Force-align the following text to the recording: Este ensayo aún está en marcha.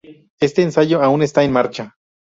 Este 0.39 0.63
ensayo 0.63 1.03
aún 1.03 1.21
está 1.21 1.43
en 1.43 1.51
marcha. 1.51 1.95